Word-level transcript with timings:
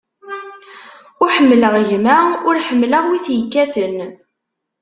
Ur 1.21 1.29
ḥemmleɣ 1.35 1.73
gma, 1.89 2.17
ur 2.47 2.55
ḥemmleɣ 2.67 3.03
wi 3.09 3.19
t-ikkaten. 3.25 3.97